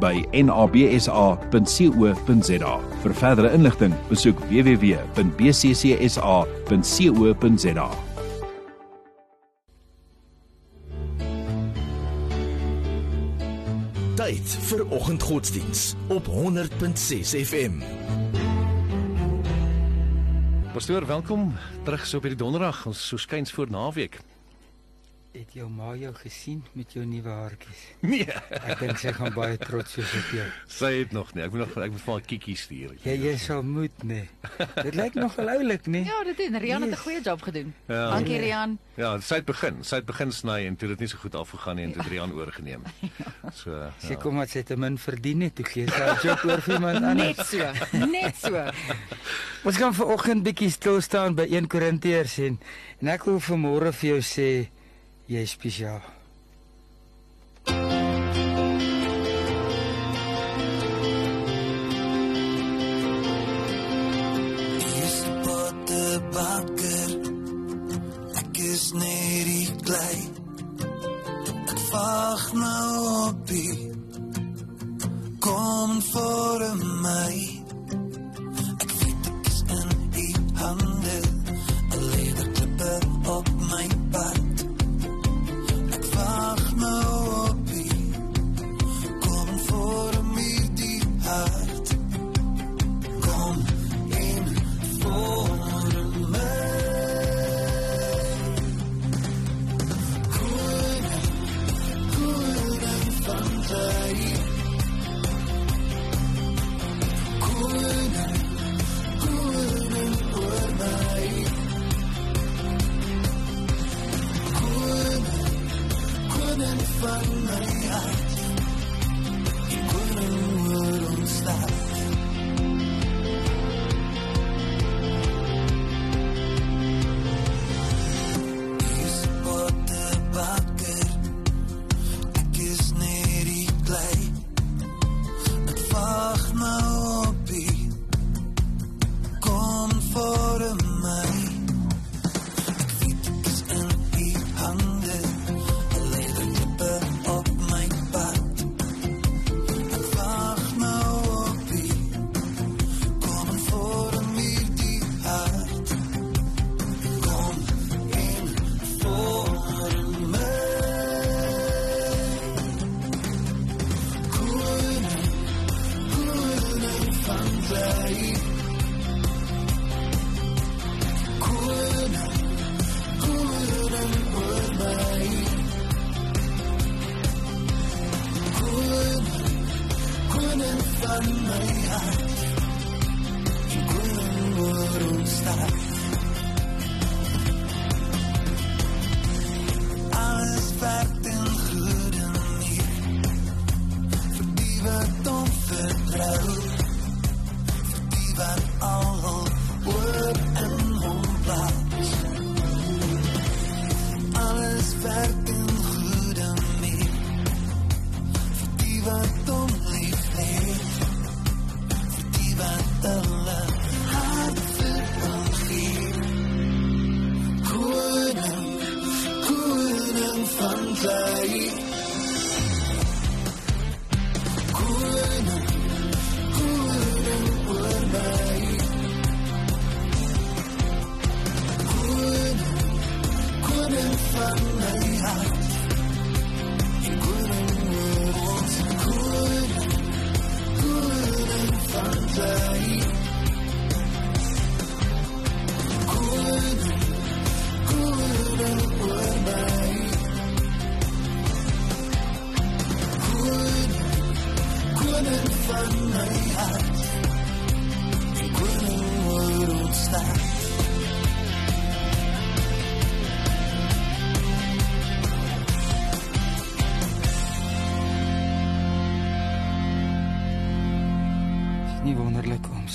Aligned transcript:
by 0.00 0.24
nabsa.co.za. 0.44 1.60
Vir 3.02 3.14
verdere 3.22 3.52
inligting, 3.54 3.94
besoek 4.10 4.38
www.bccsa.co.za. 4.50 5.08
Tyd 14.18 14.48
vir 14.68 14.82
oggendgodsdiens 14.92 15.94
op 16.12 16.26
100.6 16.26 17.38
FM. 17.38 17.80
Pastoor, 20.72 21.06
welkom 21.06 21.54
terug 21.82 22.06
so 22.06 22.16
op 22.18 22.26
hierdie 22.26 22.42
donderdag. 22.42 22.86
Ons 22.86 23.00
so 23.08 23.16
skuins 23.16 23.52
voor 23.52 23.70
naweek. 23.70 24.18
Het 25.38 25.52
jou 25.54 25.68
ma 25.70 25.92
jou 25.94 26.10
gesien 26.18 26.64
met 26.74 26.90
jou 26.96 27.04
nuwe 27.06 27.30
haartjies? 27.30 27.82
Nee, 28.10 28.24
Ek 28.50 28.80
dink 28.80 28.98
sy 28.98 29.12
gaan 29.14 29.30
baie 29.36 29.54
trots 29.60 29.94
wees 29.94 30.14
op 30.18 30.32
jou. 30.34 30.46
sy 30.66 30.88
het 30.96 31.12
nog 31.14 31.30
nie. 31.36 31.44
Ek 31.44 31.52
moet 31.54 31.60
nog 31.62 31.76
ek 31.84 31.92
moet 31.94 32.02
vir 32.02 32.12
haar 32.16 32.24
kikkie 32.26 32.56
stuur. 32.58 32.96
Ja, 33.04 33.12
jy 33.14 33.34
sal 33.38 33.62
moet, 33.62 34.02
nee. 34.02 34.24
Dit 34.86 34.96
lyk 34.98 35.14
nogal 35.14 35.52
oulik, 35.52 35.86
nee. 35.86 36.02
Ja, 36.08 36.24
dit 36.26 36.40
doen. 36.42 36.58
Rian 36.58 36.82
het 36.82 36.90
'n 36.90 36.94
Yes. 36.96 37.04
goeie 37.04 37.22
job 37.22 37.42
gedoen. 37.46 37.70
Ja. 37.86 38.10
Dankie 38.16 38.38
Rian. 38.42 38.78
Ja, 38.98 39.12
sy 39.20 39.34
het 39.38 39.44
begin. 39.46 39.78
Sy 39.84 39.96
het 40.02 40.06
begin 40.06 40.32
sny 40.32 40.58
en 40.66 40.76
toe 40.76 40.88
dit 40.88 40.98
nie 40.98 41.08
so 41.08 41.18
goed 41.22 41.34
afgegaan 41.34 41.76
nie 41.76 41.84
en 41.84 41.92
toe 41.92 42.02
het 42.02 42.10
Rian 42.10 42.32
oorgeneem. 42.32 42.82
So, 43.54 43.70
Sy 43.98 44.12
ja. 44.12 44.18
kom 44.20 44.36
wat 44.36 44.50
sy 44.50 44.62
te 44.62 44.76
min 44.76 44.98
verdien 44.98 45.40
het, 45.40 45.54
toe 45.54 45.64
gee 45.64 45.86
sy 45.88 46.02
haar 46.02 46.20
job 46.22 46.42
oor 46.44 46.60
vir 46.60 46.74
iemand 46.74 47.04
anders. 47.04 47.36
Net 47.38 47.46
so. 47.46 48.06
Net 48.06 48.36
so. 48.36 48.64
Ons 49.64 49.76
gaan 49.76 49.94
vanoggend 49.94 50.42
bietjie 50.44 50.70
stil 50.70 51.00
staan 51.00 51.34
by 51.34 51.46
1 51.48 51.66
Korintiërs 51.66 52.38
en 52.44 52.58
en 53.00 53.08
ek 53.08 53.24
wil 53.24 53.38
vanmôre 53.40 53.92
vir 53.92 54.10
jou 54.10 54.20
sê 54.20 54.50
jy 55.28 55.44
is 55.44 55.52
spesiaal. 55.52 56.17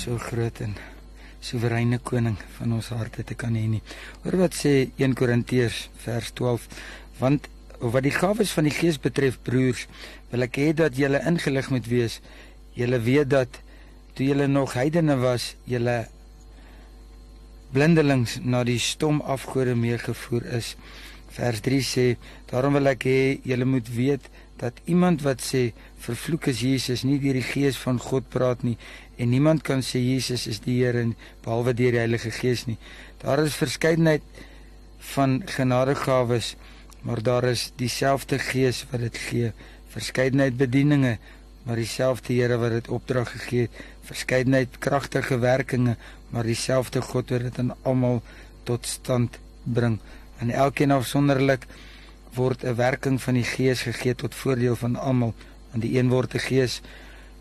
So 0.04 0.18
groot 0.20 0.58
en 0.60 0.74
soewereine 1.44 1.98
koning 2.04 2.36
van 2.58 2.72
ons 2.76 2.90
harte 2.92 3.24
te 3.24 3.36
kan 3.40 3.54
hê 3.56 3.64
nie. 3.68 3.80
Hoor 4.24 4.36
wat 4.42 4.56
sê 4.58 4.90
1 5.00 5.16
Korintiërs 5.16 5.86
vers 6.04 6.32
12, 6.36 6.66
want 7.20 7.48
wat 7.80 8.04
die 8.04 8.12
gawes 8.12 8.52
van 8.56 8.68
die 8.68 8.74
Gees 8.74 8.98
betref, 9.00 9.38
broers, 9.44 9.86
wil 10.32 10.44
ek 10.44 10.60
hê 10.60 10.68
dat 10.76 10.96
julle 11.00 11.20
ingelig 11.28 11.70
moet 11.72 11.88
wees. 11.88 12.18
Julle 12.76 13.00
weet 13.04 13.32
dat 13.32 13.60
toe 14.16 14.28
julle 14.28 14.48
nog 14.48 14.76
heidene 14.76 15.16
was, 15.22 15.54
julle 15.68 16.04
blindelings 17.74 18.38
na 18.44 18.62
die 18.68 18.80
stom 18.80 19.22
afgode 19.24 19.74
meegevoer 19.78 20.46
is. 20.60 20.74
Vers 21.34 21.64
3 21.64 21.80
sê: 21.82 22.06
Daarom 22.52 22.76
wil 22.78 22.92
ek 22.92 23.08
hê 23.08 23.20
julle 23.42 23.66
moet 23.66 23.88
weet 23.96 24.28
dat 24.60 24.78
iemand 24.84 25.24
wat 25.26 25.42
sê 25.42 25.72
vervloek 26.04 26.46
is 26.52 26.60
Jesus 26.62 27.02
nie 27.02 27.18
deur 27.22 27.34
die 27.36 27.46
gees 27.46 27.78
van 27.82 27.98
God 27.98 28.28
praat 28.30 28.62
nie 28.62 28.76
en 29.16 29.30
niemand 29.30 29.62
kan 29.62 29.82
sê 29.82 30.00
Jesus 30.02 30.46
is 30.46 30.60
die 30.60 30.80
Here 30.82 31.04
behalwe 31.44 31.74
deur 31.74 31.92
die 31.92 32.02
Heilige 32.02 32.30
Gees 32.30 32.66
nie. 32.66 32.78
Daar 33.22 33.42
is 33.44 33.54
verskeidenheid 33.54 34.22
van 35.14 35.42
genadegawes, 35.46 36.54
maar 37.02 37.22
daar 37.22 37.44
is 37.44 37.72
dieselfde 37.76 38.38
Gees 38.38 38.84
wat 38.90 39.00
dit 39.00 39.18
gee. 39.28 39.52
Verskeidenheid 39.88 40.56
bedieninge, 40.56 41.18
maar 41.64 41.76
dieselfde 41.76 42.34
Here 42.34 42.58
wat 42.58 42.70
dit 42.70 42.88
opdrag 42.88 43.30
gegee 43.30 43.68
het. 43.68 43.82
Verskeidenheid 44.04 44.78
kragtige 44.78 45.38
werkinge, 45.38 45.96
maar 46.28 46.44
dieselfde 46.44 47.00
God 47.00 47.30
wat 47.30 47.40
dit 47.40 47.58
aan 47.58 47.74
almal 47.82 48.22
tot 48.64 48.86
stand 48.86 49.38
bring. 49.62 49.98
En 50.38 50.50
elkeen 50.50 50.90
afsonderlik 50.90 51.66
word 52.34 52.64
'n 52.64 52.74
werking 52.74 53.22
van 53.22 53.34
die 53.34 53.44
Gees 53.44 53.82
gegee 53.82 54.14
tot 54.14 54.34
voordeel 54.34 54.76
van 54.76 54.96
almal. 54.96 55.34
Aan 55.72 55.80
die 55.80 55.98
een 55.98 56.08
word 56.08 56.34
'n 56.34 56.38
gees 56.38 56.80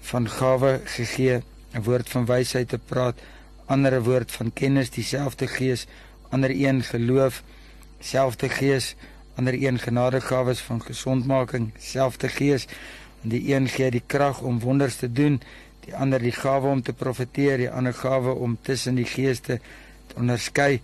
van 0.01 0.29
gawe 0.29 0.81
gegee, 0.85 1.41
'n 1.73 1.83
woord 1.83 2.09
van 2.09 2.25
wysheid 2.25 2.69
te 2.69 2.77
praat, 2.77 3.17
ander 3.65 3.93
'n 3.93 4.03
woord 4.03 4.31
van 4.31 4.53
kennis, 4.53 4.89
dieselfde 4.89 5.47
Gees, 5.47 5.87
ander 6.29 6.49
een 6.49 6.83
geloof, 6.83 7.43
selfde 7.99 8.49
Gees, 8.49 8.95
ander 9.35 9.53
een 9.53 9.79
genadegawes 9.79 10.59
van 10.59 10.81
gesondmaking, 10.81 11.71
selfde 11.77 12.29
Gees. 12.29 12.67
En 13.21 13.29
die 13.29 13.55
een 13.55 13.67
gee 13.67 13.91
die 13.91 14.03
krag 14.05 14.41
om 14.41 14.59
wonders 14.59 14.95
te 14.95 15.11
doen, 15.11 15.41
die 15.85 15.95
ander 15.95 16.19
die 16.19 16.31
gawe 16.31 16.67
om 16.67 16.81
te 16.81 16.93
profeteer, 16.93 17.57
die 17.57 17.71
ander 17.71 17.93
gawe 17.93 18.33
om 18.33 18.57
tussen 18.61 18.95
die 18.95 19.05
geeste 19.05 19.59
te 20.07 20.15
onderskei. 20.15 20.81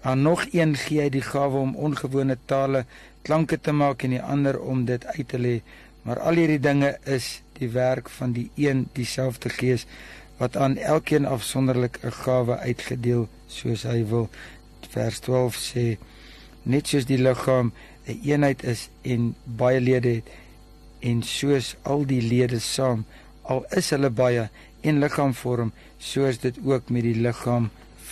Aan 0.00 0.22
nog 0.22 0.46
een 0.52 0.76
gee 0.76 1.00
hy 1.00 1.08
die 1.12 1.24
gawe 1.24 1.58
om 1.58 1.76
ongewone 1.76 2.38
tale 2.44 2.84
klanke 3.22 3.60
te 3.60 3.72
maak 3.72 4.02
en 4.02 4.16
die 4.16 4.22
ander 4.22 4.60
om 4.60 4.84
dit 4.84 5.04
uit 5.06 5.28
te 5.28 5.38
lê. 5.38 5.60
Maar 6.02 6.20
al 6.20 6.40
hierdie 6.40 6.60
dinge 6.60 6.94
is 7.04 7.42
die 7.58 7.68
werk 7.68 8.08
van 8.08 8.32
die 8.32 8.48
een 8.56 8.88
dieselfde 8.96 9.48
Gees 9.52 9.86
wat 10.40 10.56
aan 10.56 10.76
elkeen 10.76 11.26
afsonderlik 11.28 11.98
'n 12.02 12.16
gawe 12.24 12.58
uitgedeel 12.58 13.28
soos 13.46 13.82
hy 13.82 14.04
wil. 14.08 14.28
Vers 14.88 15.18
12 15.18 15.54
sê 15.70 15.86
net 16.62 16.88
soos 16.88 17.04
die 17.04 17.20
liggaam 17.20 17.72
'n 18.06 18.10
een 18.10 18.20
eenheid 18.24 18.64
is 18.64 18.88
en 19.02 19.34
baie 19.44 19.80
lede 19.80 20.08
het 20.08 20.28
en 21.00 21.22
soos 21.22 21.76
al 21.82 22.06
die 22.06 22.22
lede 22.22 22.58
saam 22.58 23.04
al 23.42 23.64
is 23.76 23.90
hulle 23.90 24.10
baie 24.10 24.48
een 24.80 24.98
liggaam 24.98 25.34
vorm 25.34 25.72
soos 25.98 26.38
dit 26.38 26.56
ook 26.64 26.88
met 26.88 27.02
die 27.02 27.16
liggaam 27.16 27.70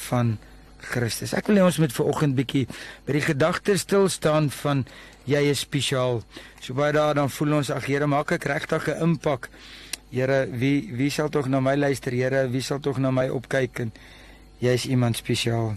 van 0.09 0.37
Christus. 0.79 1.35
Ek 1.35 1.49
wil 1.51 1.57
hê 1.59 1.65
ons 1.67 1.79
moet 1.83 1.93
ver 1.93 2.11
oggend 2.11 2.37
bietjie 2.39 2.67
by 3.07 3.17
die 3.17 3.25
gedagte 3.25 3.77
stil 3.81 4.09
staan 4.09 4.51
van 4.63 4.85
jy 5.29 5.43
is 5.51 5.65
spesiaal. 5.67 6.23
So 6.61 6.75
baie 6.79 6.93
daar 6.93 7.17
dan 7.19 7.31
voel 7.31 7.59
ons 7.61 7.71
ag 7.75 7.89
Here 7.91 8.07
maak 8.07 8.33
ek 8.33 8.45
regtig 8.45 8.89
'n 8.89 9.03
impak. 9.03 9.49
Here, 10.11 10.47
wie 10.51 10.91
wie 10.97 11.11
sal 11.11 11.29
tog 11.29 11.49
na 11.49 11.61
my 11.61 11.77
luister, 11.77 12.13
Here? 12.13 12.47
Wie 12.49 12.63
sal 12.63 12.81
tog 12.81 12.99
na 12.99 13.11
my 13.11 13.29
opkyk 13.29 13.81
en 13.85 13.93
jy 14.61 14.75
is 14.75 14.87
iemand 14.87 15.17
spesiaal. 15.17 15.77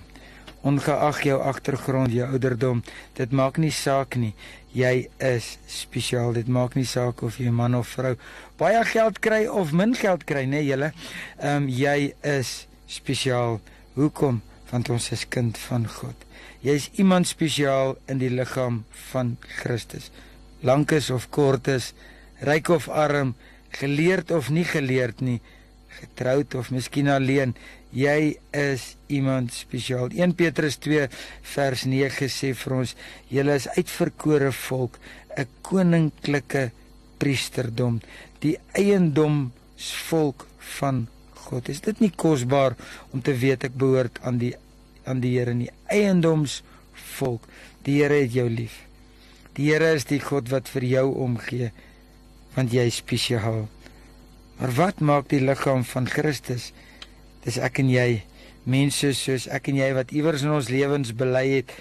Ongeag 0.62 1.24
jou 1.25 1.39
agtergrond, 1.42 2.13
jou 2.13 2.28
ouderdom, 2.28 2.83
dit 3.18 3.31
maak 3.31 3.57
nie 3.57 3.72
saak 3.74 4.16
nie. 4.16 4.33
Jy 4.78 5.10
is 5.18 5.57
spesiaal. 5.68 6.33
Dit 6.38 6.48
maak 6.48 6.78
nie 6.78 6.86
saak 6.86 7.24
of 7.25 7.39
jy 7.42 7.50
man 7.51 7.75
of 7.75 7.89
vrou 7.98 8.16
baie 8.62 8.86
geld 8.86 9.19
kry 9.19 9.48
of 9.48 9.74
min 9.74 9.95
geld 9.98 10.24
kry, 10.24 10.45
nê, 10.45 10.62
nee, 10.62 10.69
julle. 10.69 10.94
Ehm 11.39 11.63
um, 11.63 11.68
jy 11.68 12.13
is 12.22 12.68
spesiaal. 12.88 13.60
Hoekom? 13.98 14.42
want 14.72 14.89
ons 14.94 15.10
is 15.12 15.25
kind 15.27 15.57
van 15.68 15.86
God. 16.00 16.27
Jy 16.63 16.75
is 16.80 16.89
iemand 17.01 17.27
spesiaal 17.30 17.98
in 18.12 18.22
die 18.22 18.31
liggaam 18.31 18.81
van 19.12 19.36
Christus. 19.60 20.10
Lank 20.68 20.94
is 20.95 21.10
of 21.12 21.27
kort 21.34 21.68
is, 21.72 21.92
ryk 22.45 22.69
of 22.72 22.88
arm, 22.89 23.36
geleerd 23.78 24.32
of 24.32 24.50
nie 24.50 24.66
geleerd 24.68 25.22
nie, 25.22 25.40
getroud 26.02 26.56
of 26.56 26.72
miskien 26.72 27.10
alleen, 27.12 27.54
jy 27.92 28.36
is 28.56 28.96
iemand 29.12 29.54
spesiaal. 29.54 30.12
1 30.16 30.36
Petrus 30.40 30.78
2 30.84 31.08
vers 31.54 31.86
9 31.88 32.30
sê 32.32 32.54
vir 32.56 32.78
ons, 32.78 32.96
julle 33.32 33.58
is 33.60 33.68
uitverkore 33.76 34.52
volk, 34.68 35.00
'n 35.38 35.48
koninklike 35.62 36.72
priesterdom, 37.18 38.02
die 38.40 38.58
eiendomsvolk 38.74 40.48
van 40.80 41.08
God. 41.34 41.70
Is 41.70 41.82
dit 41.82 42.00
nie 42.00 42.12
kosbaar 42.16 42.76
om 43.12 43.22
te 43.22 43.34
weet 43.34 43.64
ek 43.64 43.76
behoort 43.76 44.20
aan 44.24 44.38
die 44.38 44.56
aan 45.04 45.20
die 45.20 45.34
Here 45.38 45.54
nie 45.54 45.70
eiendomsvolk. 45.90 47.48
Die 47.84 48.02
Here 48.02 48.22
het 48.22 48.34
jou 48.34 48.50
lief. 48.50 48.86
Die 49.58 49.72
Here 49.72 49.94
is 49.98 50.06
die 50.06 50.20
God 50.20 50.50
wat 50.50 50.70
vir 50.70 50.86
jou 50.86 51.08
omgee 51.26 51.72
want 52.56 52.74
jy 52.74 52.88
is 52.89 53.00
spesiaal. 53.01 53.68
Maar 54.59 54.74
wat 54.77 55.00
maak 55.00 55.30
die 55.31 55.42
liggaam 55.42 55.86
van 55.88 56.09
Christus? 56.09 56.71
Dis 57.45 57.57
ek 57.57 57.81
en 57.81 57.89
jy, 57.89 58.21
mense 58.69 59.13
soos 59.18 59.48
ek 59.50 59.71
en 59.71 59.80
jy 59.80 59.89
wat 59.98 60.12
iewers 60.13 60.44
in 60.45 60.53
ons 60.53 60.69
lewens 60.69 61.13
bely 61.18 61.48
het, 61.57 61.71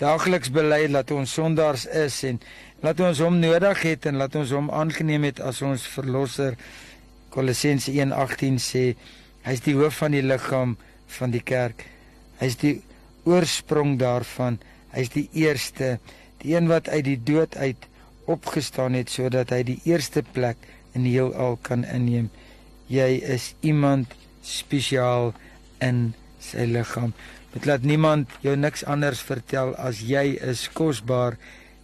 daagliks 0.00 0.50
bely 0.52 0.82
dat 0.92 1.12
ons 1.14 1.36
sondaars 1.38 1.86
is 1.86 2.18
en 2.28 2.40
laat 2.84 3.00
ons 3.00 3.20
hom 3.24 3.38
nodig 3.40 3.84
het 3.86 4.08
en 4.10 4.18
laat 4.20 4.34
ons 4.36 4.52
hom 4.56 4.72
aangeneem 4.74 5.28
het 5.30 5.40
as 5.40 5.62
ons 5.64 5.86
verlosser. 5.94 6.58
Kolossense 7.32 7.92
1:18 7.92 8.58
sê 8.60 8.84
hy's 9.46 9.62
die 9.64 9.76
hoof 9.78 10.02
van 10.02 10.16
die 10.16 10.24
liggaam 10.24 10.76
van 11.18 11.30
die 11.30 11.44
kerk. 11.44 11.84
Hy's 12.40 12.56
die 12.60 12.80
oorsprong 13.24 13.96
daarvan. 13.98 14.58
Hy's 14.92 15.10
die 15.12 15.28
eerste, 15.32 15.98
die 16.42 16.56
een 16.56 16.68
wat 16.68 16.88
uit 16.88 17.04
die 17.04 17.20
dood 17.22 17.56
uit 17.56 17.88
opgestaan 18.30 18.96
het 18.98 19.10
sodat 19.12 19.52
hy 19.54 19.62
die 19.66 19.80
eerste 19.88 20.22
plek 20.22 20.58
in 20.96 21.06
die 21.06 21.14
heelal 21.16 21.58
kan 21.62 21.84
inneem. 21.84 22.30
Jy 22.90 23.20
is 23.22 23.52
iemand 23.66 24.12
spesiaal 24.46 25.32
in 25.82 26.12
sy 26.42 26.66
liggaam. 26.70 27.12
Dit 27.54 27.66
laat 27.68 27.86
niemand 27.88 28.30
jou 28.44 28.54
niks 28.56 28.84
anders 28.84 29.22
vertel 29.24 29.74
as 29.80 30.02
jy 30.04 30.36
is 30.44 30.66
kosbaar, 30.76 31.38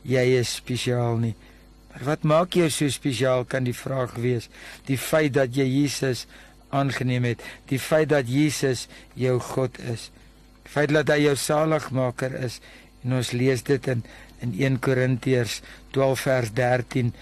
jy 0.05 0.25
is 0.41 0.57
spesiaal 0.61 1.19
nie. 1.23 1.35
Maar 1.93 2.07
wat 2.09 2.25
maak 2.29 2.57
jou 2.57 2.69
so 2.73 2.89
spesiaal 2.93 3.45
kan 3.45 3.67
die 3.69 3.77
vraag 3.77 4.15
wees. 4.21 4.49
Die 4.89 4.99
feit 4.99 5.35
dat 5.37 5.57
jy 5.57 5.67
Jesus 5.69 6.27
aangeneem 6.73 7.27
het, 7.33 7.43
die 7.69 7.81
feit 7.81 8.09
dat 8.13 8.29
Jesus 8.29 8.87
jou 9.19 9.39
God 9.53 9.77
is. 9.93 10.09
Die 10.65 10.73
feit 10.73 10.95
dat 10.95 11.13
hy 11.13 11.23
jou 11.27 11.37
saligmaker 11.37 12.37
is 12.41 12.63
en 13.03 13.19
ons 13.19 13.33
lees 13.37 13.65
dit 13.67 13.91
in 13.93 14.05
in 14.43 14.55
1 14.59 14.79
Korintiërs 14.83 15.61
12 15.93 16.21
vers 16.29 16.53
13. 16.53 17.13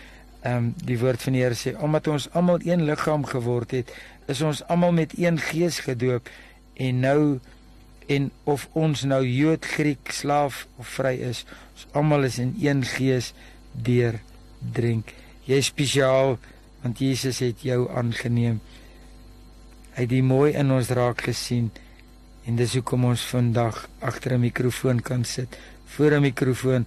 Ehm 0.40 0.56
um, 0.56 0.74
die 0.84 0.98
woord 0.98 1.22
van 1.22 1.36
die 1.36 1.42
Here 1.44 1.58
sê 1.58 1.74
omdat 1.76 2.08
ons 2.08 2.30
almal 2.32 2.62
een 2.64 2.86
liggaam 2.88 3.26
geword 3.28 3.74
het, 3.76 3.92
is 4.30 4.40
ons 4.40 4.62
almal 4.72 4.94
met 4.96 5.12
een 5.18 5.38
gees 5.38 5.82
gedoop 5.84 6.28
en 6.80 7.00
nou 7.04 7.22
en 8.10 8.30
of 8.44 8.66
ons 8.72 9.02
nou 9.06 9.20
Jood, 9.26 9.64
Griek, 9.64 10.10
slaaf 10.10 10.64
of 10.80 10.88
vry 10.98 11.14
is, 11.30 11.44
ons 11.76 11.86
almal 12.00 12.26
is 12.26 12.40
in 12.42 12.54
een 12.58 12.82
gees 12.84 13.32
deur 13.72 14.18
drink. 14.58 15.12
Jy 15.46 15.60
spesiaal 15.62 16.38
want 16.80 16.98
Jesus 16.98 17.42
het 17.44 17.62
jou 17.62 17.84
aangeneem. 17.92 18.58
Hy 19.94 20.06
het 20.06 20.12
die 20.12 20.24
mooi 20.24 20.54
in 20.56 20.72
ons 20.72 20.90
raak 20.96 21.26
gesien 21.28 21.68
en 22.48 22.56
dis 22.58 22.74
hoekom 22.78 23.04
ons 23.12 23.22
vandag 23.30 23.84
agter 24.00 24.34
'n 24.34 24.40
mikrofoon 24.40 25.00
kan 25.00 25.24
sit. 25.24 25.58
Voor 25.94 26.16
'n 26.16 26.22
mikrofoon 26.22 26.86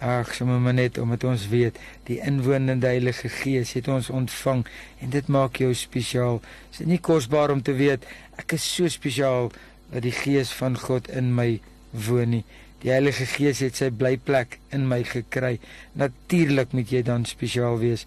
ag, 0.00 0.32
sommer 0.34 0.60
maar 0.60 0.74
net 0.74 0.98
omdat 0.98 1.24
ons 1.28 1.46
weet 1.52 1.76
die 2.08 2.18
inwonende 2.24 2.88
Heilige 2.88 3.28
Gees 3.28 3.74
het 3.76 3.88
ons 3.88 4.08
ontvang 4.10 4.64
en 5.04 5.12
dit 5.12 5.26
maak 5.28 5.60
jou 5.60 5.70
spesiaal. 5.76 6.40
Is 6.72 6.80
dit 6.80 6.88
nie 6.88 7.00
kosbaar 7.04 7.52
om 7.52 7.60
te 7.62 7.76
weet 7.76 8.06
ek 8.40 8.56
is 8.56 8.64
so 8.64 8.88
spesiaal 8.88 9.50
dat 9.92 10.04
die 10.06 10.14
Gees 10.14 10.52
van 10.56 10.78
God 10.78 11.10
in 11.12 11.34
my 11.36 11.60
woon 12.06 12.36
nie. 12.38 12.44
Die 12.80 12.92
Heilige 12.94 13.26
Gees 13.28 13.60
het 13.60 13.76
sy 13.76 13.90
blyplek 13.92 14.56
in 14.72 14.86
my 14.88 15.02
gekry. 15.04 15.58
Natuurlik 16.00 16.72
moet 16.72 16.92
jy 16.94 17.02
dan 17.04 17.26
spesiaal 17.28 17.76
wees. 17.82 18.06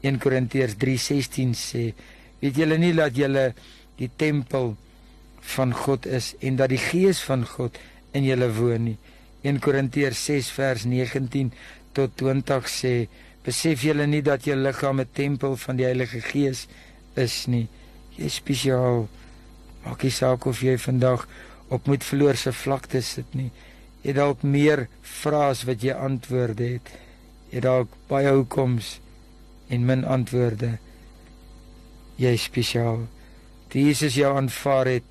1 0.00 0.20
Korintiërs 0.22 0.78
3:16 0.80 1.52
sê: 1.52 1.92
"Weet 2.40 2.56
julle 2.56 2.78
nie 2.78 2.94
dat 2.94 3.16
julle 3.16 3.52
die 3.96 4.10
tempel 4.16 4.76
van 5.40 5.74
God 5.74 6.06
is 6.06 6.34
en 6.40 6.56
dat 6.56 6.68
die 6.68 6.80
Gees 6.80 7.20
van 7.20 7.44
God 7.46 7.76
in 8.12 8.24
julle 8.24 8.48
woon 8.52 8.84
nie?" 8.84 8.98
1 9.44 9.60
Korintiërs 9.60 10.24
6 10.24 10.50
vers 10.56 10.84
19 10.88 11.52
tot 11.92 12.16
20 12.16 12.68
sê: 12.68 13.08
"Besef 13.44 13.82
julle 13.84 14.06
nie 14.06 14.22
dat 14.22 14.44
julle 14.44 14.62
liggaam 14.62 15.00
'n 15.00 15.12
tempel 15.12 15.56
van 15.56 15.76
die 15.76 15.84
Heilige 15.84 16.20
Gees 16.20 16.66
is 17.14 17.46
nie? 17.46 17.68
Jy 18.16 18.24
is 18.24 18.34
spesiaal. 18.34 19.08
Maak 19.84 20.02
nie 20.02 20.10
saak 20.10 20.46
of 20.46 20.60
jy 20.60 20.78
vandag 20.78 21.28
op 21.68 21.86
moet 21.86 22.04
verloor 22.04 22.36
se 22.36 22.52
vlakte 22.52 23.02
sit 23.02 23.34
nie. 23.34 23.50
Jy 24.02 24.12
dalk 24.12 24.42
meer 24.42 24.88
vrae 25.00 25.50
as 25.50 25.64
wat 25.64 25.82
jy 25.82 25.92
antwoorde 25.92 26.64
het. 26.64 26.90
Jy 27.50 27.60
dalk 27.60 27.88
baie 28.08 28.30
hoekoms 28.32 29.00
en 29.68 29.86
min 29.86 30.04
antwoorde. 30.04 30.78
Jy 32.16 32.32
is 32.32 32.42
spesiaal. 32.42 33.08
Jesus 33.74 34.14
jou 34.14 34.36
aanvaar 34.36 34.86
het, 34.86 35.06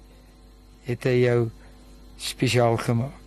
het 0.85 1.03
hy 1.03 1.17
jou 1.25 1.49
spesiaal 2.17 2.77
gemaak. 2.77 3.22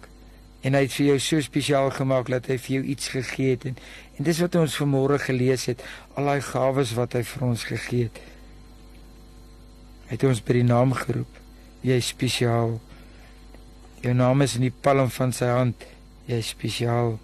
En 0.65 0.75
hy 0.75 0.87
het 0.87 0.95
vir 0.97 1.07
jou 1.13 1.19
so 1.23 1.45
spesiaal 1.45 1.91
gemaak 1.95 2.31
dat 2.33 2.49
hy 2.51 2.57
vir 2.63 2.77
jou 2.79 2.85
iets 2.95 3.11
gegee 3.13 3.55
het 3.55 3.67
en 3.71 3.77
en 4.17 4.25
dis 4.25 4.39
wat 4.41 4.55
ons 4.57 4.79
vanmôre 4.81 5.19
gelees 5.21 5.67
het, 5.69 5.83
al 6.17 6.31
daai 6.31 6.41
gawes 6.41 6.95
wat 6.97 7.13
hy 7.19 7.21
vir 7.29 7.43
ons 7.45 7.65
gegee 7.69 8.09
het. 8.09 8.21
Hy 10.07 10.15
het 10.15 10.25
ons 10.25 10.41
by 10.41 10.55
die 10.57 10.67
naam 10.67 10.95
geroep. 10.97 11.41
Jy 11.85 11.99
is 12.01 12.09
spesiaal. 12.15 12.77
Jou 14.01 14.15
naam 14.15 14.45
is 14.45 14.55
in 14.57 14.69
die 14.69 14.73
palm 14.73 15.11
van 15.11 15.35
sy 15.35 15.49
hand. 15.51 15.85
Jy 16.31 16.39
is 16.41 16.53
spesiaal. 16.55 17.17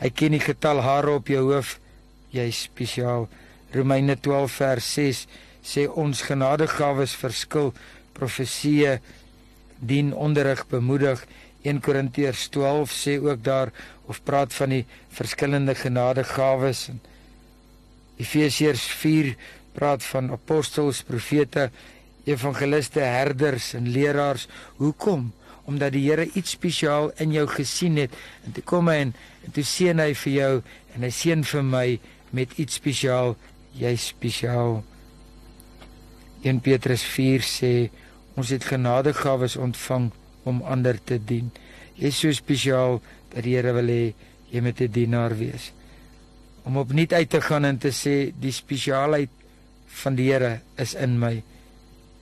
Hy 0.00 0.10
ken 0.12 0.34
die 0.36 0.42
getal 0.42 0.82
hare 0.84 1.16
op 1.16 1.30
jou 1.30 1.44
hoof. 1.52 1.76
Jy 2.34 2.48
is 2.50 2.64
spesiaal. 2.66 3.28
Romeine 3.74 4.18
12 4.20 4.58
vers 4.60 4.90
6 4.98 5.22
sê 5.66 5.86
ons 5.88 6.24
genadegawes 6.26 7.14
verskil. 7.16 7.72
Profeseë 8.18 8.98
dien 9.78 10.12
onderrig 10.12 10.66
bemoedig. 10.68 11.22
1 11.66 11.82
Korintiërs 11.82 12.46
12 12.54 12.94
sê 12.94 13.18
ook 13.18 13.42
daar 13.44 13.72
of 14.06 14.22
praat 14.22 14.54
van 14.54 14.70
die 14.76 14.84
verskillende 15.18 15.74
genadegawes 15.74 16.86
en 16.92 17.00
Efesiërs 18.16 18.84
4 18.96 19.34
praat 19.76 20.04
van 20.08 20.30
apostels, 20.32 21.02
profete, 21.04 21.68
evangeliste, 22.24 23.00
herders 23.00 23.74
en 23.76 23.90
leraars. 23.92 24.46
Hoekom? 24.80 25.32
Omdat 25.66 25.92
die 25.92 26.04
Here 26.06 26.28
iets 26.32 26.54
spesiaal 26.56 27.10
in 27.20 27.34
jou 27.34 27.46
gesien 27.50 27.98
het 28.00 28.14
en 28.46 28.54
toe 28.56 28.64
kom 28.64 28.88
hy 28.88 29.00
en, 29.08 29.14
en 29.44 29.52
toe 29.52 29.64
seën 29.66 30.00
hy 30.00 30.12
vir 30.22 30.32
jou 30.32 30.52
en 30.94 31.04
hy 31.04 31.12
seën 31.12 31.42
vir 31.44 31.66
my 31.66 31.86
met 32.36 32.54
iets 32.62 32.78
spesiaal. 32.78 33.34
Jy's 33.76 34.06
spesiaal. 34.14 34.78
1 36.46 36.62
Petrus 36.64 37.02
4 37.16 37.44
sê 37.44 37.72
ons 38.38 38.52
het 38.54 38.64
genadegawes 38.64 39.58
ontvang 39.60 40.08
om 40.46 40.62
ander 40.62 40.98
te 41.02 41.18
dien. 41.18 41.50
Jy's 41.98 42.20
so 42.22 42.32
spesiaal 42.32 43.00
dat 43.34 43.44
die 43.44 43.56
Here 43.56 43.72
wil 43.76 43.90
hê 43.90 44.14
jy 44.52 44.62
moet 44.62 44.80
'n 44.80 44.92
dienaar 44.92 45.34
wees. 45.36 45.72
Om 46.64 46.76
opnuut 46.76 47.12
uit 47.12 47.30
te 47.30 47.40
gaan 47.40 47.64
en 47.64 47.78
te 47.78 47.90
sê 47.90 48.32
die 48.40 48.52
spesiaalheid 48.52 49.30
van 49.86 50.14
die 50.14 50.30
Here 50.30 50.60
is 50.76 50.94
in 50.94 51.18
my. 51.18 51.42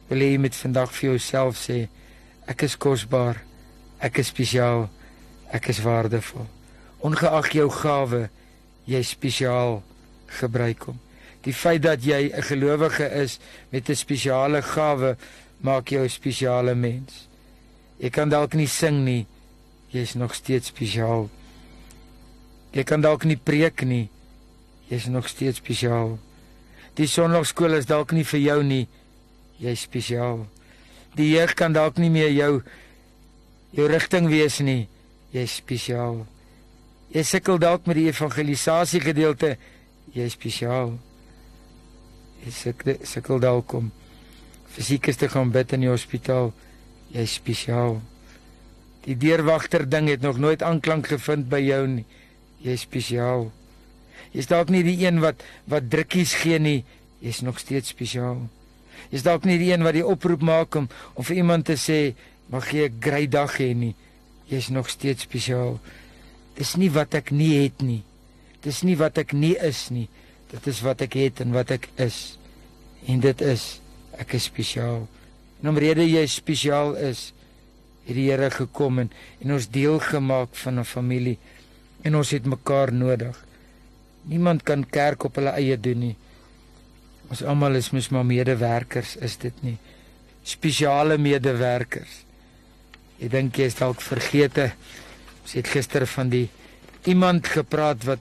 Wil 0.08 0.18
jy 0.18 0.38
met 0.38 0.54
vandag 0.54 0.92
vir 0.92 1.10
jouself 1.10 1.56
sê 1.56 1.88
ek 2.46 2.62
is 2.62 2.76
kosbaar, 2.76 3.40
ek 3.98 4.18
is 4.18 4.26
spesiaal, 4.26 4.88
ek 5.52 5.68
is 5.68 5.80
waardevol. 5.80 6.46
Ongeag 7.00 7.52
jou 7.52 7.70
gawe, 7.70 8.28
jy 8.84 8.98
is 8.98 9.10
spesiaal 9.10 9.82
gebruik 10.40 10.82
hom. 10.88 11.00
Die 11.44 11.52
feit 11.52 11.82
dat 11.82 12.04
jy 12.04 12.32
'n 12.32 12.42
gelowige 12.42 13.08
is 13.22 13.38
met 13.70 13.88
'n 13.88 13.94
spesiale 13.94 14.62
gawe 14.62 15.16
maak 15.60 15.88
jou 15.88 16.04
'n 16.04 16.08
spesiale 16.08 16.74
mens. 16.74 17.28
Jy 18.02 18.10
kan 18.10 18.30
dalk 18.32 18.56
nie 18.58 18.68
sing 18.70 19.04
nie, 19.06 19.24
jy's 19.94 20.16
nog 20.18 20.34
steeds 20.34 20.72
spesiaal. 20.72 21.28
Jy 22.74 22.82
kan 22.82 23.04
dalk 23.04 23.24
nie 23.28 23.38
preek 23.38 23.84
nie, 23.86 24.08
jy's 24.90 25.06
nog 25.06 25.28
steeds 25.30 25.62
spesiaal. 25.62 26.16
Die 26.98 27.06
sonnaarskool 27.10 27.78
is 27.78 27.86
dalk 27.86 28.12
nie 28.14 28.26
vir 28.26 28.40
jou 28.42 28.58
nie, 28.66 28.84
jy's 29.62 29.86
spesiaal. 29.86 30.44
Die 31.14 31.30
jeug 31.30 31.54
kan 31.54 31.74
dalk 31.74 31.98
nie 32.02 32.10
meer 32.10 32.32
jou 32.34 32.62
jou 33.74 33.86
rigting 33.90 34.28
wees 34.30 34.60
nie, 34.62 34.86
jy's 35.34 35.56
spesiaal. 35.58 36.22
Jy 37.14 37.22
sukkel 37.26 37.58
dalk 37.62 37.86
met 37.86 37.98
die 37.98 38.08
evangelisasie 38.10 39.02
gedeelte, 39.02 39.54
jy's 40.14 40.34
spesiaal. 40.34 40.96
Jy 42.42 42.54
sukkel 42.54 42.98
sukkel 43.06 43.42
dalk 43.42 43.74
om 43.78 43.90
fisies 44.74 45.18
te 45.18 45.30
gaan 45.30 45.52
bid 45.54 45.74
in 45.74 45.86
die 45.86 45.90
hospitaal, 45.90 46.50
jy's 47.14 47.36
spesiaal. 47.38 48.00
Die 49.04 49.16
deurwagter 49.20 49.84
ding 49.88 50.08
het 50.10 50.24
nog 50.24 50.40
nooit 50.42 50.62
aanklank 50.62 51.06
gevind 51.12 51.48
by 51.52 51.60
jou 51.62 51.82
nie. 51.88 52.06
Jy's 52.64 52.86
spesiaal. 52.86 53.50
Jy's 54.34 54.48
dalk 54.50 54.72
nie 54.72 54.82
die 54.86 54.98
een 55.04 55.20
wat 55.22 55.44
wat 55.70 55.90
drukkies 55.92 56.34
gee 56.42 56.58
nie, 56.58 56.80
jy's 57.22 57.42
nog 57.46 57.60
steeds 57.62 57.92
spesiaal. 57.94 58.40
Jy's 59.12 59.26
dalk 59.26 59.44
nie 59.46 59.58
die 59.60 59.70
een 59.70 59.84
wat 59.86 59.94
die 59.94 60.06
oproep 60.06 60.42
maak 60.42 60.74
om 60.80 60.88
om 61.14 61.26
vir 61.26 61.42
iemand 61.42 61.68
te 61.70 61.76
sê 61.78 62.14
mag 62.50 62.66
jy 62.72 62.88
'n 62.88 63.00
great 63.00 63.30
dag 63.30 63.52
hê 63.60 63.74
nie. 63.74 63.94
Jy's 64.48 64.68
nog 64.68 64.88
steeds 64.90 65.22
spesiaal. 65.22 65.78
Dis 66.56 66.76
nie 66.76 66.90
wat 66.90 67.14
ek 67.14 67.30
nie 67.30 67.62
het 67.62 67.82
nie. 67.82 68.02
Dis 68.62 68.82
nie 68.82 68.96
wat 68.96 69.18
ek 69.18 69.32
nie 69.32 69.56
is 69.56 69.90
nie. 69.90 70.08
Dit 70.50 70.66
is 70.66 70.80
wat 70.80 71.00
ek 71.00 71.12
het 71.12 71.40
en 71.40 71.52
wat 71.52 71.70
ek 71.70 71.88
is. 71.96 72.38
En 73.06 73.20
dit 73.20 73.40
is 73.40 73.80
ek 74.18 74.32
is 74.32 74.44
spesiaal. 74.44 75.08
En 75.64 75.70
omrede 75.70 76.04
jy 76.04 76.26
spesiaal 76.28 76.90
is, 77.00 77.30
het 78.04 78.18
die 78.18 78.26
Here 78.28 78.50
gekom 78.52 78.98
en, 79.00 79.06
en 79.40 79.54
ons 79.54 79.64
deel 79.72 79.96
gemaak 79.96 80.52
van 80.60 80.80
'n 80.80 80.84
familie 80.84 81.38
en 82.04 82.16
ons 82.20 82.30
het 82.36 82.44
mekaar 82.44 82.92
nodig. 82.92 83.32
Niemand 84.28 84.62
kan 84.62 84.84
kerk 84.84 85.24
op 85.24 85.40
hulle 85.40 85.54
eie 85.56 85.80
doen 85.80 85.98
nie. 85.98 86.16
Ons 87.30 87.42
almal 87.42 87.80
is 87.80 87.90
mos 87.90 88.10
maar 88.12 88.26
medewerkers, 88.26 89.16
is 89.16 89.36
dit 89.36 89.62
nie? 89.62 89.78
Spesiale 90.42 91.16
medewerkers. 91.18 92.24
Ek 93.20 93.30
dink 93.30 93.56
jy 93.56 93.64
is 93.64 93.80
dalk 93.80 94.04
vergete. 94.04 94.72
Ons 95.42 95.56
het 95.56 95.68
gister 95.68 96.06
van 96.06 96.28
die 96.28 96.50
iemand 97.04 97.48
gepraat 97.48 98.04
wat 98.04 98.20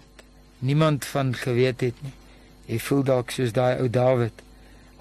niemand 0.60 1.06
van 1.06 1.36
geweet 1.36 1.82
het 1.82 2.02
nie. 2.04 2.16
Jy 2.72 2.80
voel 2.80 3.04
dalk 3.04 3.32
soos 3.32 3.52
daai 3.52 3.82
ou 3.84 3.90
Dawid. 3.90 4.34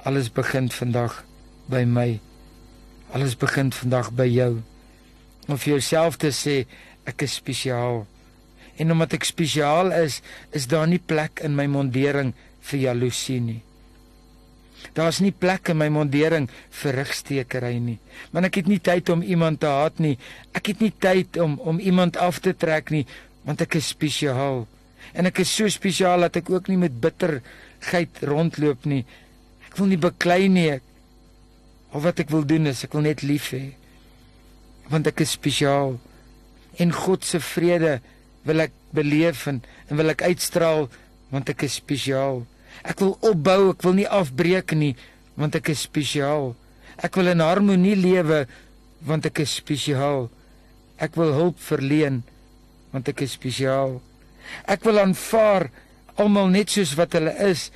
Alles 0.03 0.33
begin 0.33 0.71
vandag 0.71 1.23
by 1.71 1.85
my. 1.87 2.32
Alles 3.13 3.37
begin 3.37 3.69
vandag 3.77 4.09
by 4.17 4.25
jou. 4.25 4.63
Om 5.45 5.59
vir 5.61 5.75
jouself 5.75 6.17
te 6.17 6.31
sê 6.33 6.63
ek 7.05 7.27
is 7.27 7.35
spesiaal. 7.37 8.07
En 8.81 8.95
omdat 8.95 9.19
ek 9.19 9.27
spesiaal 9.29 9.93
is, 9.99 10.23
is 10.57 10.65
daar 10.71 10.89
nie 10.89 11.01
plek 11.01 11.43
in 11.45 11.53
my 11.53 11.67
mondering 11.69 12.33
vir 12.65 12.81
jaloesie 12.87 13.41
nie. 13.45 13.61
Daar's 14.97 15.21
nie 15.21 15.33
plek 15.33 15.69
in 15.71 15.79
my 15.79 15.91
mondering 15.93 16.49
vir 16.81 16.97
rigstekery 17.03 17.75
nie. 17.85 17.99
Want 18.33 18.49
ek 18.49 18.63
het 18.63 18.71
nie 18.73 18.81
tyd 18.81 19.13
om 19.13 19.21
iemand 19.23 19.61
te 19.61 19.69
haat 19.69 20.01
nie. 20.01 20.15
Ek 20.57 20.73
het 20.73 20.81
nie 20.81 20.93
tyd 20.97 21.37
om 21.43 21.59
om 21.61 21.83
iemand 21.85 22.17
af 22.17 22.41
te 22.41 22.55
trek 22.57 22.91
nie, 22.95 23.05
want 23.45 23.61
ek 23.61 23.77
is 23.77 23.93
spesiaal. 23.93 24.65
En 25.13 25.29
ek 25.29 25.43
is 25.45 25.53
so 25.53 25.69
spesiaal 25.69 26.25
dat 26.25 26.41
ek 26.41 26.49
ook 26.51 26.73
nie 26.73 26.81
met 26.81 26.97
bitterheid 26.97 28.25
rondloop 28.25 28.89
nie. 28.89 29.03
Ek 29.69 29.77
wil 29.77 29.93
nie 29.93 30.01
beklei 30.01 30.49
nie. 30.49 30.81
Of 31.93 32.07
wat 32.07 32.23
ek 32.25 32.33
wil 32.33 32.45
doen 32.49 32.71
is 32.71 32.85
ek 32.87 32.97
wil 32.97 33.05
net 33.07 33.25
lief 33.27 33.51
hê. 33.53 33.75
Want 34.93 35.09
ek 35.11 35.23
is 35.25 35.35
spesiaal. 35.37 35.99
En 36.81 36.93
God 36.97 37.25
se 37.29 37.41
vrede 37.41 37.99
wil 38.49 38.65
ek 38.65 38.75
beleef 38.97 39.47
en, 39.51 39.61
en 39.89 40.01
wil 40.01 40.13
ek 40.13 40.25
uitstraal 40.27 40.89
want 41.33 41.49
ek 41.53 41.65
is 41.69 41.79
spesiaal. 41.81 42.43
Ek 42.85 43.01
wil 43.05 43.15
opbou, 43.25 43.73
ek 43.73 43.85
wil 43.85 43.97
nie 44.01 44.09
afbreek 44.09 44.75
nie 44.77 44.95
want 45.39 45.57
ek 45.57 45.73
is 45.73 45.85
spesiaal. 45.87 46.53
Ek 47.01 47.17
wil 47.17 47.33
in 47.33 47.45
harmonie 47.45 47.97
lewe 47.97 48.45
want 49.07 49.27
ek 49.29 49.43
is 49.45 49.55
spesiaal. 49.61 50.29
Ek 51.03 51.17
wil 51.19 51.33
hulp 51.37 51.61
verleen 51.61 52.23
want 52.93 53.09
ek 53.09 53.25
is 53.25 53.37
spesiaal. 53.37 54.01
Ek 54.69 54.85
wil 54.85 55.01
aanvaar 55.01 55.71
almal 56.21 56.53
net 56.53 56.73
soos 56.75 56.93
wat 56.99 57.17
hulle 57.17 57.33
is 57.49 57.71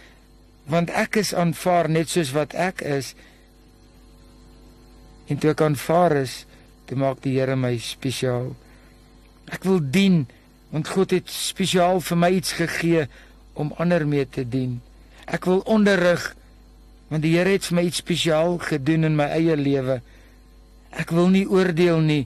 want 0.68 0.90
ek 0.90 1.20
is 1.22 1.32
aanvaar 1.36 1.88
net 1.92 2.10
soos 2.12 2.32
wat 2.36 2.54
ek 2.58 2.82
is. 2.84 3.14
En 5.26 5.38
toe 5.38 5.50
ek 5.50 5.62
aanvaar 5.66 6.20
is, 6.22 6.44
toe 6.86 6.98
maak 6.98 7.22
die 7.24 7.34
Here 7.38 7.56
my 7.58 7.74
spesiaal. 7.82 8.52
Ek 9.50 9.66
wil 9.66 9.80
dien 9.82 10.26
want 10.74 10.88
God 10.90 11.14
het 11.14 11.30
spesiaal 11.30 12.00
vir 12.02 12.18
my 12.18 12.30
iets 12.36 12.56
gegee 12.58 13.06
om 13.54 13.72
ander 13.80 14.02
mee 14.06 14.26
te 14.26 14.42
dien. 14.44 14.80
Ek 15.26 15.46
wil 15.48 15.62
onderrig 15.66 16.34
want 17.10 17.22
die 17.22 17.36
Here 17.36 17.54
het 17.54 17.66
vir 17.70 17.78
my 17.78 17.86
iets 17.88 18.02
spesiaal 18.02 18.58
gedoen 18.62 19.06
in 19.08 19.18
my 19.18 19.28
eie 19.34 19.56
lewe. 19.58 20.00
Ek 20.90 21.12
wil 21.14 21.30
nie 21.32 21.46
oordeel 21.46 22.02
nie 22.02 22.24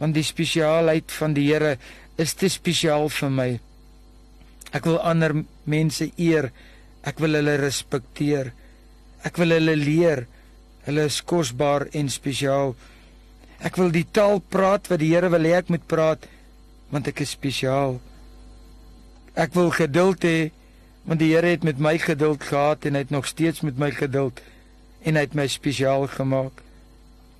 want 0.00 0.16
die 0.16 0.24
spesiaalheid 0.26 1.12
van 1.18 1.36
die 1.36 1.46
Here 1.48 1.76
is 2.20 2.34
te 2.36 2.48
spesiaal 2.52 3.08
vir 3.12 3.32
my. 3.32 3.50
Ek 4.76 4.84
wil 4.88 4.98
ander 5.00 5.32
mense 5.64 6.10
eer. 6.20 6.50
Ek 7.06 7.20
wil 7.22 7.38
hulle 7.38 7.56
respekteer. 7.60 8.52
Ek 9.24 9.38
wil 9.40 9.54
hulle 9.56 9.76
leer. 9.78 10.26
Hulle 10.86 11.06
is 11.10 11.20
kosbaar 11.26 11.88
en 11.98 12.10
spesiaal. 12.12 12.74
Ek 13.58 13.78
wil 13.80 13.90
die 13.94 14.06
taal 14.06 14.40
praat 14.40 14.88
wat 14.90 15.02
die 15.02 15.12
Here 15.14 15.30
wil 15.32 15.46
hê 15.48 15.56
ek 15.58 15.72
moet 15.72 15.86
praat 15.86 16.26
want 16.92 17.08
ek 17.10 17.24
is 17.24 17.32
spesiaal. 17.34 17.98
Ek 19.34 19.54
wil 19.58 19.72
geduld 19.74 20.22
hê 20.24 20.50
want 21.06 21.20
die 21.22 21.32
Here 21.34 21.54
het 21.54 21.66
met 21.66 21.82
my 21.82 21.96
geduld 21.98 22.46
gehad 22.46 22.86
en 22.86 22.94
hy 22.94 23.06
het 23.06 23.14
nog 23.14 23.26
steeds 23.26 23.64
met 23.66 23.78
my 23.78 23.90
geduld. 23.90 24.42
en 25.06 25.14
hy 25.14 25.22
het 25.22 25.36
my 25.38 25.46
spesiaal 25.46 26.08
gemaak. 26.10 26.62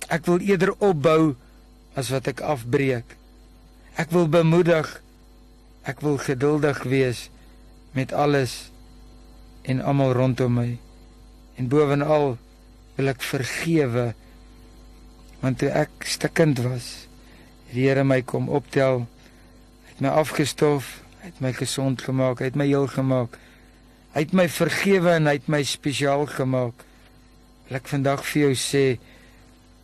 Ek 0.07 0.23
wil 0.29 0.39
eerder 0.39 0.71
opbou 0.79 1.35
as 1.99 2.11
wat 2.13 2.29
ek 2.31 2.39
afbreek. 2.39 3.17
Ek 3.99 4.13
wil 4.15 4.29
bemoedig. 4.31 4.87
Ek 5.87 5.99
wil 6.03 6.15
geduldig 6.19 6.79
wees 6.87 7.27
met 7.95 8.13
alles 8.15 8.69
en 9.67 9.83
almal 9.83 10.15
rondom 10.15 10.55
my. 10.55 10.69
En 11.59 11.67
bovenal 11.71 12.37
wil 12.97 13.13
ek 13.13 13.21
vergewe 13.25 14.11
want 15.41 15.59
toe 15.61 15.69
ek 15.69 16.07
stikkend 16.09 16.59
was, 16.65 17.05
het 17.67 17.75
die 17.77 17.85
Here 17.85 18.03
my 18.07 18.23
kom 18.25 18.47
optel, 18.49 19.03
het 19.85 19.99
my 20.01 20.09
afgestof, 20.17 20.95
het 21.21 21.37
my 21.43 21.51
gesond 21.53 22.01
gemaak, 22.01 22.41
het 22.41 22.57
my 22.57 22.65
heel 22.65 22.87
gemaak. 22.89 23.37
Hy 24.15 24.23
het 24.25 24.33
my 24.33 24.47
vergewe 24.49 25.13
en 25.17 25.29
hy 25.29 25.35
het 25.37 25.49
my 25.51 25.61
spesiaal 25.67 26.25
gemaak. 26.31 26.85
Wil 27.67 27.79
ek 27.81 27.91
vandag 27.91 28.23
vir 28.25 28.47
jou 28.47 28.53
sê, 28.57 28.85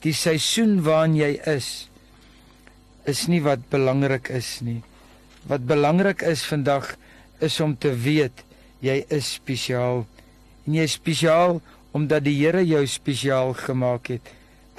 die 0.03 0.15
seisoen 0.15 0.79
waarin 0.83 1.19
jy 1.19 1.33
is 1.53 1.71
is 3.09 3.25
nie 3.27 3.41
wat 3.43 3.65
belangrik 3.67 4.29
is 4.31 4.61
nie. 4.63 4.79
Wat 5.51 5.65
belangrik 5.67 6.23
is 6.23 6.45
vandag 6.47 6.93
is 7.43 7.59
om 7.59 7.75
te 7.75 7.91
weet 7.91 8.45
jy 8.83 9.01
is 9.11 9.33
spesiaal. 9.35 10.05
En 10.63 10.77
jy 10.77 10.85
is 10.87 10.95
spesiaal 10.95 11.59
omdat 11.93 12.25
die 12.25 12.35
Here 12.41 12.63
jou 12.65 12.81
spesiaal 12.89 13.53
gemaak 13.53 14.09
het. 14.15 14.29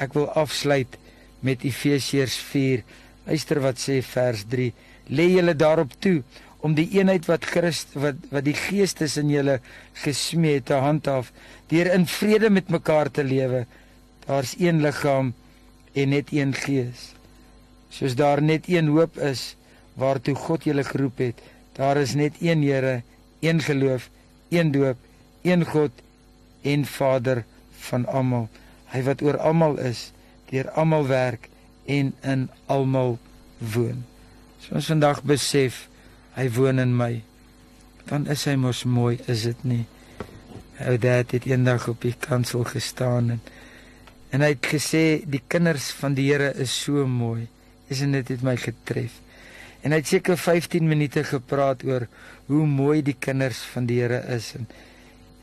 Ek 0.02 0.14
wil 0.18 0.26
afsluit 0.34 0.98
met 1.46 1.62
Efesiërs 1.64 2.36
4. 2.50 2.82
Luister 3.28 3.60
wat 3.62 3.78
sê 3.78 4.00
vers 4.02 4.42
3. 4.50 4.72
Lê 5.14 5.28
julle 5.36 5.54
daarop 5.54 5.94
toe 6.02 6.22
om 6.64 6.74
die 6.74 6.88
eenheid 6.96 7.26
wat 7.28 7.46
Christ 7.46 7.92
wat 8.00 8.20
wat 8.32 8.46
die 8.46 8.56
Gees 8.56 8.96
in 9.20 9.30
julle 9.30 9.58
gesmee 10.02 10.58
het 10.58 10.66
te 10.70 10.78
handhaaf 10.80 11.30
deur 11.68 11.92
in 11.92 12.06
vrede 12.08 12.50
met 12.50 12.72
mekaar 12.72 13.10
te 13.10 13.24
lewe. 13.24 13.66
Daar's 14.26 14.54
een 14.58 14.80
liggaam 14.80 15.34
en 15.92 16.08
net 16.08 16.32
een 16.32 16.54
Gees. 16.54 17.12
Soos 17.90 18.16
daar 18.16 18.42
net 18.42 18.68
een 18.68 18.88
hoop 18.88 19.18
is 19.18 19.54
waartoe 19.94 20.34
God 20.34 20.64
julle 20.64 20.84
geroep 20.84 21.20
het, 21.22 21.42
daar 21.76 21.96
is 21.96 22.14
net 22.14 22.40
een 22.40 22.62
Here, 22.62 23.02
een 23.40 23.60
geloof, 23.62 24.08
een 24.50 24.72
doop, 24.72 24.96
een 25.42 25.64
God 25.64 25.92
en 26.64 26.84
Vader 26.88 27.44
van 27.88 28.06
almal. 28.06 28.48
Hy 28.92 29.02
wat 29.06 29.22
oor 29.22 29.38
almal 29.38 29.78
is, 29.82 30.10
deur 30.50 30.70
almal 30.78 31.06
werk 31.10 31.48
en 31.90 32.12
in 32.22 32.48
almal 32.72 33.18
woon. 33.74 34.04
So 34.62 34.78
ons 34.78 34.88
vandag 34.92 35.22
besef 35.28 35.86
hy 36.38 36.48
woon 36.56 36.80
in 36.82 36.94
my. 36.96 37.18
Dan 38.08 38.28
is 38.32 38.46
hy 38.48 38.56
mos 38.60 38.84
mooi, 38.88 39.18
is 39.30 39.44
dit 39.48 39.66
nie? 39.68 39.84
Ou 40.84 40.96
dad 41.00 41.32
het 41.36 41.46
eendag 41.48 41.86
op 41.92 42.02
die 42.04 42.16
kansel 42.18 42.64
gestaan 42.68 43.36
en 43.36 43.44
en 44.34 44.42
hy 44.42 44.48
het 44.56 44.66
gesê 44.66 45.22
die 45.30 45.44
kinders 45.46 45.92
van 45.94 46.16
die 46.16 46.24
Here 46.26 46.48
is 46.58 46.72
so 46.74 47.04
mooi. 47.06 47.44
Isn't 47.86 48.16
dit 48.16 48.32
het 48.32 48.40
my 48.42 48.56
getref. 48.58 49.20
En 49.86 49.92
hy 49.94 50.00
het 50.00 50.10
seker 50.10 50.34
15 50.34 50.88
minute 50.90 51.22
gepraat 51.28 51.84
oor 51.86 52.08
hoe 52.48 52.64
mooi 52.66 53.04
die 53.06 53.14
kinders 53.14 53.60
van 53.70 53.86
die 53.86 54.00
Here 54.00 54.18
is 54.34 54.48
en 54.58 54.66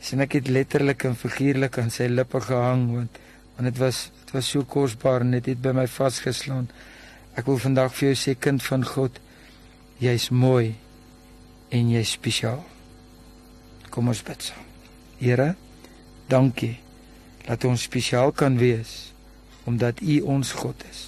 sien 0.01 0.24
ek 0.24 0.39
het 0.39 0.50
letterlik 0.50 1.05
en 1.05 1.17
figuurlik 1.17 1.77
aan 1.77 1.93
sy 1.93 2.10
lippe 2.10 2.41
gehang 2.41 2.88
want 2.96 3.20
want 3.55 3.67
dit 3.70 3.81
was 3.81 4.08
dit 4.24 4.34
was 4.34 4.50
so 4.50 4.65
kosbaar 4.65 5.25
en 5.25 5.36
dit 5.36 5.51
het 5.51 5.62
by 5.62 5.74
my 5.75 5.88
vasgeslaan. 5.91 6.70
Ek 7.38 7.46
wil 7.48 7.60
vandag 7.60 7.93
vir 7.96 8.12
jou 8.12 8.17
sê 8.20 8.36
kind 8.39 8.63
van 8.63 8.86
God, 8.88 9.20
jy's 10.00 10.29
mooi 10.31 10.74
en 11.72 11.91
jy's 11.91 12.15
spesiaal. 12.17 12.63
Kom 13.91 14.12
ons 14.12 14.24
bid 14.24 14.50
saam. 14.50 14.67
Here, 15.20 15.53
dankie 16.31 16.77
dat 17.46 17.67
ons 17.67 17.88
spesiaal 17.89 18.31
kan 18.31 18.58
wees 18.62 19.12
omdat 19.70 20.01
U 20.01 20.19
ons 20.38 20.56
God 20.58 20.86
is. 20.89 21.08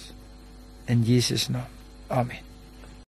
In 0.86 1.02
Jesus 1.02 1.48
naam. 1.48 1.70
Amen. 2.06 2.53